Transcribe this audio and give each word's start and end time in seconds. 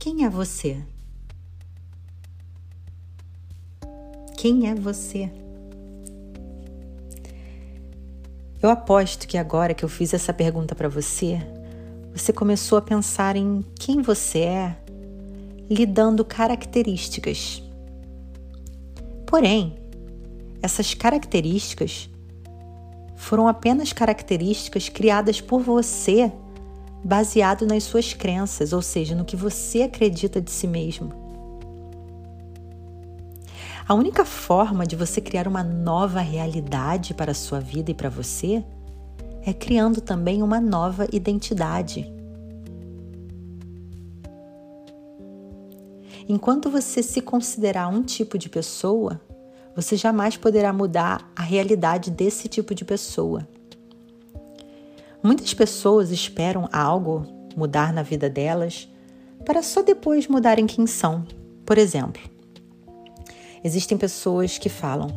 Quem 0.00 0.24
é 0.24 0.30
você? 0.30 0.82
Quem 4.34 4.66
é 4.66 4.74
você? 4.74 5.30
Eu 8.62 8.70
aposto 8.70 9.28
que 9.28 9.36
agora 9.36 9.74
que 9.74 9.84
eu 9.84 9.90
fiz 9.90 10.14
essa 10.14 10.32
pergunta 10.32 10.74
para 10.74 10.88
você, 10.88 11.38
você 12.14 12.32
começou 12.32 12.78
a 12.78 12.82
pensar 12.82 13.36
em 13.36 13.62
quem 13.78 14.00
você 14.00 14.38
é, 14.38 14.76
lhe 15.68 15.84
dando 15.84 16.24
características. 16.24 17.62
Porém, 19.26 19.76
essas 20.62 20.94
características 20.94 22.08
foram 23.16 23.46
apenas 23.46 23.92
características 23.92 24.88
criadas 24.88 25.42
por 25.42 25.60
você 25.60 26.32
baseado 27.04 27.66
nas 27.66 27.84
suas 27.84 28.12
crenças, 28.12 28.72
ou 28.72 28.82
seja, 28.82 29.14
no 29.14 29.24
que 29.24 29.36
você 29.36 29.82
acredita 29.82 30.40
de 30.40 30.50
si 30.50 30.66
mesmo. 30.66 31.12
A 33.88 33.94
única 33.94 34.24
forma 34.24 34.86
de 34.86 34.94
você 34.94 35.20
criar 35.20 35.48
uma 35.48 35.64
nova 35.64 36.20
realidade 36.20 37.12
para 37.12 37.32
a 37.32 37.34
sua 37.34 37.58
vida 37.58 37.90
e 37.90 37.94
para 37.94 38.08
você 38.08 38.64
é 39.44 39.52
criando 39.52 40.00
também 40.00 40.42
uma 40.42 40.60
nova 40.60 41.08
identidade. 41.12 42.12
Enquanto 46.28 46.70
você 46.70 47.02
se 47.02 47.20
considerar 47.20 47.88
um 47.88 48.02
tipo 48.02 48.38
de 48.38 48.48
pessoa, 48.48 49.20
você 49.74 49.96
jamais 49.96 50.36
poderá 50.36 50.72
mudar 50.72 51.28
a 51.34 51.42
realidade 51.42 52.10
desse 52.10 52.48
tipo 52.48 52.72
de 52.72 52.84
pessoa. 52.84 53.48
Muitas 55.22 55.52
pessoas 55.52 56.10
esperam 56.10 56.68
algo 56.72 57.26
mudar 57.56 57.92
na 57.92 58.02
vida 58.02 58.28
delas 58.30 58.88
para 59.44 59.62
só 59.62 59.82
depois 59.82 60.26
mudarem 60.26 60.66
quem 60.66 60.86
são. 60.86 61.24
Por 61.64 61.78
exemplo, 61.78 62.22
existem 63.62 63.98
pessoas 63.98 64.58
que 64.58 64.68
falam: 64.68 65.08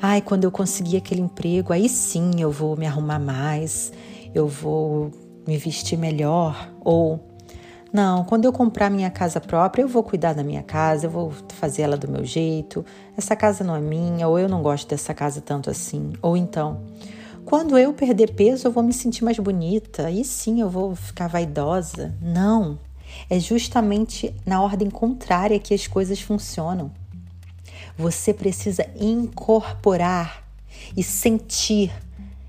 ai, 0.00 0.20
quando 0.20 0.44
eu 0.44 0.50
conseguir 0.50 0.96
aquele 0.96 1.20
emprego, 1.20 1.72
aí 1.72 1.88
sim 1.88 2.32
eu 2.38 2.50
vou 2.50 2.76
me 2.76 2.86
arrumar 2.86 3.18
mais, 3.18 3.92
eu 4.34 4.48
vou 4.48 5.10
me 5.46 5.56
vestir 5.56 5.98
melhor. 5.98 6.70
Ou, 6.80 7.20
não, 7.92 8.24
quando 8.24 8.44
eu 8.44 8.52
comprar 8.52 8.90
minha 8.90 9.10
casa 9.10 9.40
própria, 9.40 9.82
eu 9.82 9.88
vou 9.88 10.02
cuidar 10.02 10.32
da 10.32 10.42
minha 10.42 10.62
casa, 10.62 11.06
eu 11.06 11.10
vou 11.10 11.32
fazer 11.54 11.82
ela 11.82 11.96
do 11.96 12.08
meu 12.08 12.24
jeito. 12.24 12.84
Essa 13.16 13.36
casa 13.36 13.62
não 13.62 13.76
é 13.76 13.80
minha, 13.80 14.26
ou 14.26 14.38
eu 14.38 14.48
não 14.48 14.62
gosto 14.62 14.88
dessa 14.88 15.14
casa 15.14 15.40
tanto 15.40 15.70
assim. 15.70 16.14
Ou 16.20 16.36
então, 16.36 16.80
quando 17.44 17.76
eu 17.78 17.92
perder 17.92 18.32
peso, 18.32 18.66
eu 18.66 18.72
vou 18.72 18.82
me 18.82 18.92
sentir 18.92 19.24
mais 19.24 19.38
bonita. 19.38 20.10
E 20.10 20.24
sim, 20.24 20.60
eu 20.60 20.68
vou 20.68 20.94
ficar 20.94 21.28
vaidosa. 21.28 22.14
Não. 22.20 22.78
É 23.28 23.38
justamente 23.38 24.34
na 24.44 24.62
ordem 24.62 24.90
contrária 24.90 25.58
que 25.58 25.74
as 25.74 25.86
coisas 25.86 26.20
funcionam. 26.20 26.90
Você 27.96 28.34
precisa 28.34 28.86
incorporar 28.98 30.44
e 30.96 31.02
sentir 31.02 31.92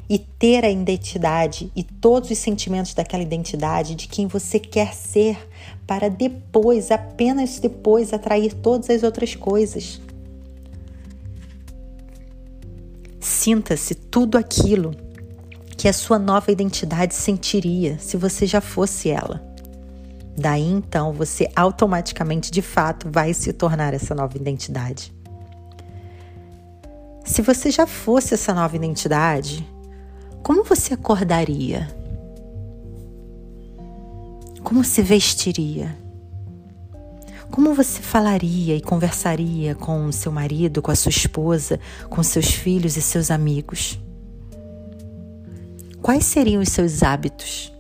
e 0.10 0.20
ter 0.20 0.64
a 0.64 0.70
identidade 0.70 1.72
e 1.76 1.84
todos 1.84 2.30
os 2.30 2.38
sentimentos 2.38 2.94
daquela 2.94 3.24
identidade 3.24 3.96
de 3.96 4.08
quem 4.08 4.28
você 4.28 4.60
quer 4.60 4.94
ser 4.94 5.50
para 5.88 6.10
depois, 6.10 6.92
apenas 6.92 7.60
depois, 7.60 8.14
atrair 8.14 8.54
todas 8.54 8.90
as 8.90 9.04
outras 9.04 9.36
coisas. 9.36 10.00
Sinta-se 13.26 13.96
tudo 13.96 14.38
aquilo 14.38 14.92
que 15.76 15.88
a 15.88 15.94
sua 15.94 16.20
nova 16.20 16.52
identidade 16.52 17.16
sentiria 17.16 17.98
se 17.98 18.18
você 18.18 18.46
já 18.46 18.62
fosse 18.62 19.10
ela. 19.10 19.44
Daí 20.38 20.62
então 20.62 21.12
você 21.12 21.50
automaticamente, 21.56 22.52
de 22.52 22.62
fato, 22.62 23.10
vai 23.12 23.34
se 23.34 23.52
tornar 23.52 23.96
essa 23.96 24.14
nova 24.14 24.38
identidade. 24.38 25.12
Se 27.26 27.42
você 27.42 27.72
já 27.72 27.88
fosse 27.88 28.36
essa 28.36 28.54
nova 28.54 28.76
identidade, 28.76 29.68
como 30.44 30.64
você 30.64 30.94
acordaria? 30.94 31.88
Como 34.64 34.84
se 34.84 35.02
vestiria? 35.02 35.98
Como 37.56 37.74
você 37.74 38.02
falaria 38.02 38.76
e 38.76 38.82
conversaria 38.82 39.76
com 39.76 40.12
seu 40.12 40.30
marido, 40.30 40.82
com 40.82 40.92
a 40.92 40.96
sua 40.96 41.10
esposa, 41.10 41.80
com 42.10 42.22
seus 42.22 42.48
filhos 42.48 42.98
e 42.98 43.02
seus 43.02 43.32
amigos? 43.32 43.98
Quais 46.02 46.26
seriam 46.26 46.62
os 46.62 46.68
seus 46.68 47.02
hábitos? 47.02 47.72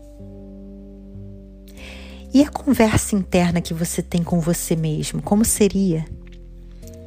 E 2.34 2.42
a 2.42 2.50
conversa 2.50 3.18
interna 3.18 3.60
que 3.60 3.74
você 3.74 4.02
tem 4.02 4.24
com 4.24 4.40
você 4.40 4.78
mesmo, 4.78 5.22
como 5.22 5.44
seria? 5.44 6.06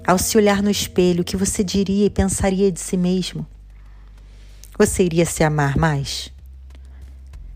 Ao 0.06 0.18
se 0.18 0.36
olhar 0.36 0.62
no 0.62 0.70
espelho, 0.70 1.22
o 1.22 1.24
que 1.24 1.38
você 1.38 1.64
diria 1.64 2.04
e 2.04 2.10
pensaria 2.10 2.70
de 2.70 2.80
si 2.80 2.98
mesmo? 2.98 3.46
Você 4.78 5.04
iria 5.04 5.24
se 5.24 5.42
amar 5.42 5.78
mais? 5.78 6.30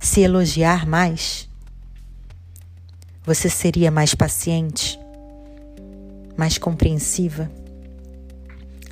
Se 0.01 0.23
elogiar 0.23 0.87
mais? 0.87 1.47
Você 3.27 3.51
seria 3.51 3.91
mais 3.91 4.15
paciente? 4.15 5.02
Mais 6.37 6.59
compreensiva, 6.59 7.51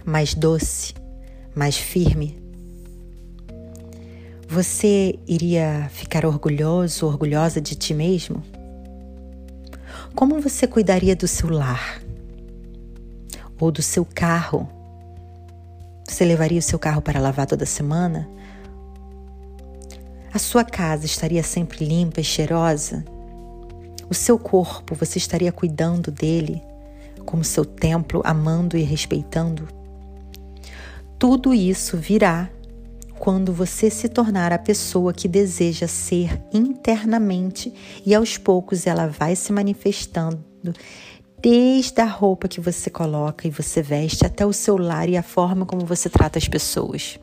mais 0.04 0.34
doce, 0.34 0.94
mais 1.54 1.76
firme? 1.76 2.40
Você 4.48 5.18
iria 5.28 5.88
ficar 5.92 6.26
orgulhoso, 6.26 7.06
orgulhosa 7.06 7.60
de 7.60 7.74
ti 7.74 7.94
mesmo? 7.94 8.42
Como 10.14 10.40
você 10.40 10.66
cuidaria 10.66 11.14
do 11.14 11.28
seu 11.28 11.48
lar? 11.48 12.02
Ou 13.60 13.70
do 13.70 13.80
seu 13.80 14.04
carro? 14.04 14.68
Você 16.06 16.24
levaria 16.24 16.58
o 16.58 16.62
seu 16.62 16.78
carro 16.78 17.00
para 17.00 17.20
lavar 17.20 17.46
toda 17.46 17.64
semana? 17.64 18.28
A 20.34 20.38
sua 20.38 20.64
casa 20.64 21.06
estaria 21.06 21.42
sempre 21.42 21.84
limpa 21.84 22.20
e 22.20 22.24
cheirosa? 22.24 23.04
O 24.08 24.14
seu 24.14 24.38
corpo, 24.38 24.96
você 24.96 25.18
estaria 25.18 25.52
cuidando 25.52 26.10
dele? 26.10 26.60
Como 27.30 27.44
seu 27.44 27.64
templo, 27.64 28.20
amando 28.24 28.76
e 28.76 28.82
respeitando. 28.82 29.68
Tudo 31.18 31.54
isso 31.54 31.96
virá 31.96 32.50
quando 33.20 33.52
você 33.52 33.90
se 33.90 34.08
tornar 34.08 34.52
a 34.52 34.58
pessoa 34.58 35.12
que 35.12 35.28
deseja 35.28 35.86
ser 35.86 36.42
internamente 36.52 37.72
e 38.04 38.14
aos 38.14 38.36
poucos 38.38 38.86
ela 38.86 39.06
vai 39.06 39.36
se 39.36 39.52
manifestando 39.52 40.42
desde 41.40 42.00
a 42.00 42.06
roupa 42.06 42.48
que 42.48 42.60
você 42.60 42.90
coloca 42.90 43.46
e 43.46 43.50
você 43.50 43.82
veste 43.82 44.26
até 44.26 44.44
o 44.44 44.52
seu 44.52 44.76
lar 44.76 45.08
e 45.08 45.16
a 45.16 45.22
forma 45.22 45.66
como 45.66 45.84
você 45.84 46.08
trata 46.08 46.38
as 46.38 46.48
pessoas. 46.48 47.18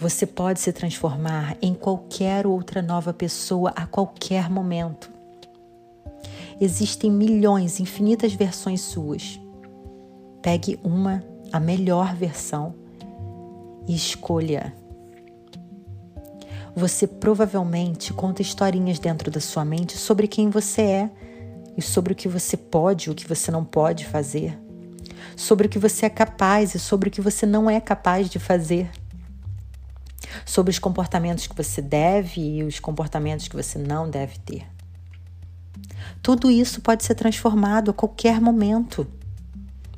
Você 0.00 0.26
pode 0.26 0.58
se 0.58 0.72
transformar 0.72 1.56
em 1.62 1.74
qualquer 1.74 2.46
outra 2.46 2.82
nova 2.82 3.12
pessoa 3.12 3.70
a 3.76 3.86
qualquer 3.86 4.50
momento. 4.50 5.11
Existem 6.64 7.10
milhões, 7.10 7.80
infinitas 7.80 8.34
versões 8.34 8.82
suas. 8.82 9.40
Pegue 10.40 10.78
uma, 10.84 11.20
a 11.52 11.58
melhor 11.58 12.14
versão, 12.14 12.72
e 13.88 13.96
escolha. 13.96 14.72
Você 16.76 17.08
provavelmente 17.08 18.12
conta 18.12 18.42
historinhas 18.42 19.00
dentro 19.00 19.28
da 19.28 19.40
sua 19.40 19.64
mente 19.64 19.98
sobre 19.98 20.28
quem 20.28 20.50
você 20.50 20.82
é 20.82 21.10
e 21.76 21.82
sobre 21.82 22.12
o 22.12 22.16
que 22.16 22.28
você 22.28 22.56
pode 22.56 23.08
e 23.08 23.10
o 23.10 23.14
que 23.16 23.26
você 23.26 23.50
não 23.50 23.64
pode 23.64 24.06
fazer, 24.06 24.56
sobre 25.34 25.66
o 25.66 25.68
que 25.68 25.80
você 25.80 26.06
é 26.06 26.10
capaz 26.10 26.76
e 26.76 26.78
sobre 26.78 27.08
o 27.08 27.12
que 27.12 27.20
você 27.20 27.44
não 27.44 27.68
é 27.68 27.80
capaz 27.80 28.30
de 28.30 28.38
fazer, 28.38 28.88
sobre 30.46 30.70
os 30.70 30.78
comportamentos 30.78 31.44
que 31.44 31.56
você 31.56 31.82
deve 31.82 32.40
e 32.40 32.62
os 32.62 32.78
comportamentos 32.78 33.48
que 33.48 33.56
você 33.56 33.80
não 33.80 34.08
deve 34.08 34.38
ter. 34.38 34.71
Tudo 36.22 36.50
isso 36.50 36.80
pode 36.80 37.04
ser 37.04 37.14
transformado 37.14 37.90
a 37.90 37.94
qualquer 37.94 38.40
momento. 38.40 39.06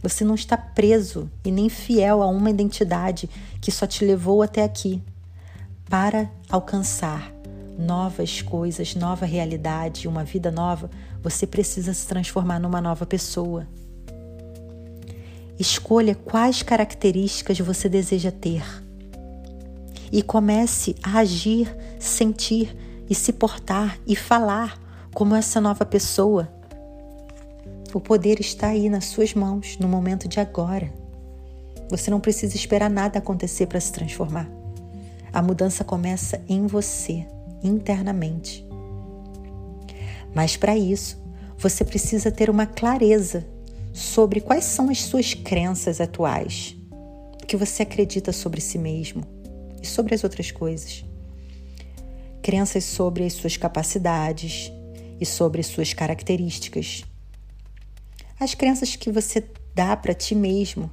Você 0.03 0.25
não 0.25 0.35
está 0.35 0.57
preso 0.57 1.31
e 1.45 1.51
nem 1.51 1.69
fiel 1.69 2.23
a 2.23 2.27
uma 2.27 2.51
identidade 2.51 3.29
que 3.61 3.73
só 3.73 3.87
te 3.87 4.05
levou 4.05 4.43
até 4.43 4.63
aqui. 4.63 5.03
Para 5.89 6.31
alcançar 6.51 7.33
novas 7.79 8.43
coisas, 8.43 8.95
nova 8.95 9.27
realidade, 9.27 10.07
uma 10.07 10.25
vida 10.25 10.51
nova, 10.51 10.91
você 11.23 11.47
precisa 11.47 11.93
se 11.95 12.07
transformar 12.07 12.59
numa 12.59 12.81
nova 12.81 13.07
pessoa. 13.07 13.67
Escolha 15.59 16.15
quais 16.15 16.63
características 16.63 17.59
você 17.61 17.89
deseja 17.89 18.31
ter 18.31 18.63
e 20.11 20.23
comece 20.23 20.95
a 21.03 21.19
agir, 21.19 21.75
sentir 21.99 22.77
e 23.09 23.15
se 23.15 23.33
portar 23.33 23.99
e 24.07 24.15
falar 24.15 24.79
como 25.15 25.37
essa 25.37 25.61
nova 25.61 25.87
pessoa. 25.87 26.53
O 27.95 28.01
poder 28.01 28.41
está 28.41 28.69
aí 28.69 28.91
nas 28.91 29.05
suas 29.07 29.33
mãos 29.33 29.79
no 29.79 29.89
momento 29.89 30.27
de 30.27 30.41
agora. 30.41 30.93
Você 31.89 32.11
não 32.11 32.19
precisa 32.19 32.57
esperar 32.57 32.91
nada 32.91 33.21
acontecer 33.21 33.69
para 33.69 33.81
se 33.81 33.93
transformar. 33.93 34.51
A 35.33 35.41
mudança 35.41 35.85
começa 35.85 36.43
em 36.49 36.67
você, 36.67 37.25
internamente. 37.63 38.67
Mas 40.35 40.57
para 40.57 40.77
isso, 40.77 41.23
você 41.57 41.85
precisa 41.85 42.33
ter 42.33 42.51
uma 42.51 42.67
clareza 42.67 43.47
sobre 43.93 44.41
quais 44.41 44.65
são 44.65 44.91
as 44.91 45.03
suas 45.03 45.33
crenças 45.33 46.01
atuais, 46.01 46.77
o 47.41 47.47
que 47.47 47.57
você 47.57 47.85
acredita 47.85 48.33
sobre 48.33 48.61
si 48.61 48.79
mesmo 48.79 49.23
e 49.81 49.87
sobre 49.87 50.17
as 50.17 50.25
outras 50.25 50.51
coisas. 50.51 51.05
Crenças 52.43 52.83
sobre 52.83 53.25
as 53.25 53.35
suas 53.35 53.57
capacidades 53.57 54.74
e 55.21 55.27
sobre 55.27 55.61
as 55.61 55.67
suas 55.67 55.93
características. 55.93 57.05
As 58.39 58.55
crenças 58.55 58.97
que 58.97 59.11
você 59.11 59.45
dá 59.75 59.97
para 59.97 60.15
ti 60.15 60.35
mesmo 60.35 60.91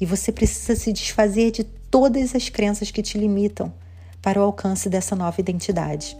e 0.00 0.06
você 0.06 0.30
precisa 0.32 0.74
se 0.74 0.92
desfazer 0.92 1.50
de 1.50 1.64
todas 1.64 2.34
as 2.34 2.48
crenças 2.48 2.90
que 2.90 3.02
te 3.02 3.18
limitam 3.18 3.72
para 4.20 4.40
o 4.40 4.44
alcance 4.44 4.88
dessa 4.88 5.16
nova 5.16 5.40
identidade. 5.40 6.16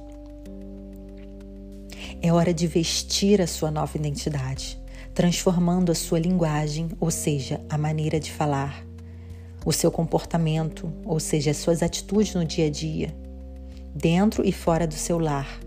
É 2.20 2.32
hora 2.32 2.52
de 2.52 2.66
vestir 2.66 3.40
a 3.40 3.46
sua 3.46 3.70
nova 3.70 3.96
identidade 3.96 4.82
transformando 5.14 5.92
a 5.92 5.94
sua 5.94 6.18
linguagem, 6.18 6.88
ou 6.98 7.10
seja, 7.10 7.60
a 7.68 7.76
maneira 7.76 8.18
de 8.18 8.32
falar, 8.32 8.84
o 9.64 9.72
seu 9.72 9.90
comportamento, 9.90 10.92
ou 11.04 11.20
seja, 11.20 11.50
as 11.50 11.58
suas 11.58 11.82
atitudes 11.82 12.34
no 12.34 12.44
dia 12.44 12.66
a 12.66 12.70
dia, 12.70 13.14
dentro 13.94 14.46
e 14.46 14.52
fora 14.52 14.86
do 14.86 14.94
seu 14.94 15.18
lar. 15.18 15.60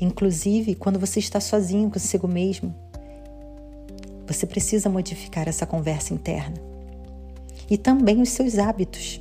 Inclusive, 0.00 0.74
quando 0.74 0.98
você 0.98 1.18
está 1.18 1.40
sozinho 1.40 1.90
consigo 1.90 2.26
mesmo, 2.26 2.74
você 4.26 4.46
precisa 4.46 4.88
modificar 4.88 5.48
essa 5.48 5.66
conversa 5.66 6.14
interna. 6.14 6.56
E 7.70 7.78
também 7.78 8.20
os 8.20 8.30
seus 8.30 8.58
hábitos. 8.58 9.20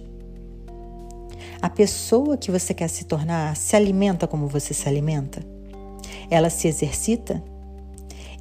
A 1.61 1.69
pessoa 1.69 2.37
que 2.37 2.51
você 2.51 2.73
quer 2.73 2.89
se 2.89 3.05
tornar 3.05 3.55
se 3.55 3.75
alimenta 3.75 4.27
como 4.27 4.47
você 4.47 4.73
se 4.73 4.87
alimenta? 4.87 5.41
Ela 6.29 6.49
se 6.49 6.67
exercita? 6.67 7.41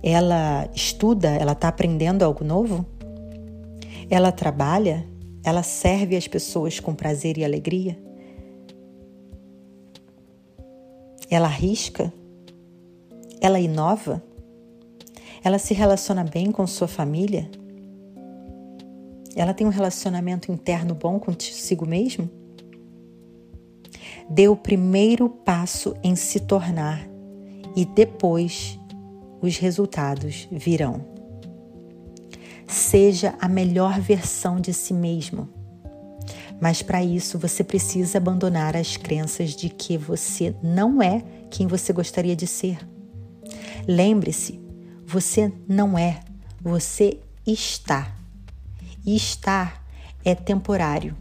Ela 0.03 0.69
estuda, 0.75 1.29
ela 1.29 1.53
está 1.53 1.69
aprendendo 1.69 2.25
algo 2.25 2.45
novo? 2.45 2.85
Ela 4.11 4.33
trabalha? 4.33 5.07
Ela 5.45 5.63
serve 5.63 6.17
as 6.17 6.27
pessoas 6.27 6.81
com 6.81 6.95
prazer 6.95 7.39
e 7.39 7.45
alegria? 7.45 7.97
Ela 11.31 11.47
arrisca? 11.47 12.13
Ela 13.43 13.59
inova? 13.59 14.23
Ela 15.43 15.59
se 15.59 15.75
relaciona 15.75 16.23
bem 16.23 16.53
com 16.53 16.65
sua 16.65 16.87
família? 16.87 17.51
Ela 19.35 19.53
tem 19.53 19.67
um 19.67 19.71
relacionamento 19.71 20.53
interno 20.53 20.95
bom 20.95 21.19
consigo 21.19 21.85
mesmo? 21.85 22.31
Dê 24.31 24.47
o 24.47 24.55
primeiro 24.55 25.29
passo 25.29 25.97
em 26.05 26.15
se 26.15 26.39
tornar 26.39 27.05
e 27.75 27.85
depois 27.85 28.79
os 29.41 29.59
resultados 29.59 30.47
virão. 30.49 31.05
Seja 32.69 33.35
a 33.41 33.49
melhor 33.49 34.01
versão 34.01 34.61
de 34.61 34.73
si 34.73 34.95
mesmo. 34.95 35.49
Mas 36.61 36.81
para 36.81 37.03
isso 37.03 37.41
você 37.41 37.65
precisa 37.65 38.19
abandonar 38.19 38.77
as 38.77 38.97
crenças 38.97 39.51
de 39.51 39.69
que 39.69 39.99
você 39.99 40.55
não 40.63 41.03
é 41.03 41.25
quem 41.51 41.67
você 41.67 41.93
gostaria 41.93 42.37
de 42.37 42.47
ser. 42.47 42.92
Lembre-se, 43.87 44.61
você 45.05 45.53
não 45.69 45.99
é, 45.99 46.21
você 46.61 47.19
está. 47.47 48.15
E 49.05 49.17
estar 49.17 49.85
é 50.25 50.35
temporário. 50.35 51.17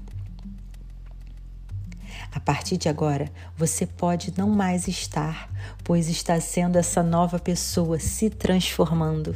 A 2.32 2.40
partir 2.40 2.78
de 2.78 2.88
agora, 2.88 3.30
você 3.58 3.86
pode 3.86 4.34
não 4.38 4.50
mais 4.50 4.88
estar, 4.88 5.52
pois 5.84 6.08
está 6.08 6.40
sendo 6.40 6.78
essa 6.78 7.04
nova 7.04 7.40
pessoa 7.40 8.00
se 8.00 8.30
transformando. 8.30 9.36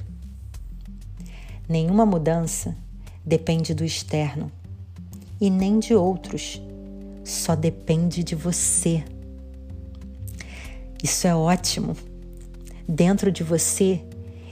Nenhuma 1.67 2.05
mudança 2.05 2.77
depende 3.25 3.73
do 3.73 3.83
externo 3.83 4.51
e 5.41 5.49
nem 5.49 5.79
de 5.79 5.93
outros, 5.93 6.61
só 7.23 7.55
depende 7.55 8.23
de 8.23 8.35
você. 8.35 9.03
Isso 11.03 11.27
é 11.27 11.35
ótimo. 11.35 11.97
Dentro 12.87 13.31
de 13.31 13.43
você 13.43 14.01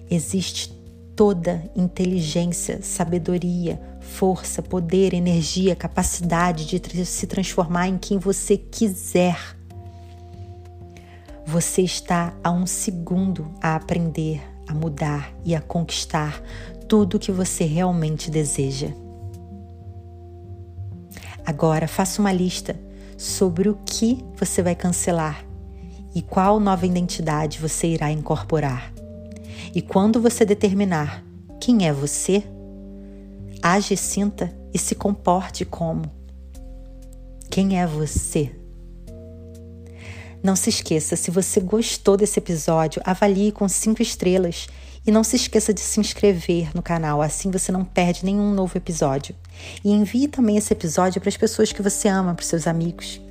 existe 0.10 0.74
toda 1.16 1.64
inteligência, 1.76 2.82
sabedoria, 2.82 3.80
força, 4.00 4.62
poder, 4.62 5.14
energia, 5.14 5.76
capacidade 5.76 6.66
de 6.66 7.06
se 7.06 7.28
transformar 7.28 7.88
em 7.88 7.98
quem 7.98 8.18
você 8.18 8.58
quiser. 8.58 9.38
Você 11.46 11.84
está 11.84 12.34
a 12.44 12.52
um 12.52 12.66
segundo 12.66 13.54
a 13.62 13.76
aprender, 13.76 14.42
a 14.68 14.74
mudar 14.74 15.32
e 15.44 15.54
a 15.54 15.62
conquistar 15.62 16.42
tudo 16.88 17.18
o 17.18 17.20
que 17.20 17.32
você 17.32 17.66
realmente 17.66 18.32
deseja. 18.32 18.88
Agora 21.46 21.88
faça 21.88 22.22
uma 22.22 22.32
lista 22.32 22.76
sobre 23.18 23.70
o 23.70 23.78
que 23.86 24.24
você 24.38 24.64
vai 24.64 24.74
cancelar 24.74 25.53
e 26.16 26.22
qual 26.22 26.60
nova 26.60 26.86
identidade 26.86 27.60
você 27.60 27.88
irá 27.88 28.12
incorporar. 28.12 28.94
E 29.74 29.82
quando 29.82 30.22
você 30.22 30.46
determinar 30.46 31.24
quem 31.60 31.88
é 31.88 31.94
você, 31.94 32.44
age, 33.62 33.96
sinta 33.98 34.54
e 34.74 34.78
se 34.78 34.96
comporte 34.96 35.66
como. 35.66 36.04
Quem 37.50 37.80
é 37.80 37.88
você? 37.88 38.52
Não 40.44 40.56
se 40.56 40.70
esqueça, 40.70 41.16
se 41.16 41.32
você 41.32 41.62
gostou 41.62 42.18
desse 42.18 42.38
episódio, 42.38 43.02
avalie 43.06 43.52
com 43.52 43.70
cinco 43.70 44.02
estrelas 44.02 44.68
e 45.06 45.12
não 45.12 45.24
se 45.24 45.36
esqueça 45.36 45.74
de 45.74 45.80
se 45.80 46.00
inscrever 46.00 46.70
no 46.76 46.82
canal, 46.82 47.22
assim 47.22 47.50
você 47.50 47.72
não 47.72 47.86
perde 47.86 48.26
nenhum 48.26 48.54
novo 48.54 48.78
episódio. 48.78 49.36
E 49.84 49.92
envie 49.92 50.28
também 50.28 50.58
esse 50.58 50.74
episódio 50.74 51.22
para 51.22 51.30
as 51.30 51.38
pessoas 51.38 51.72
que 51.72 51.82
você 51.82 52.08
ama, 52.08 52.34
para 52.34 52.44
os 52.44 52.50
seus 52.50 52.68
amigos. 52.68 53.22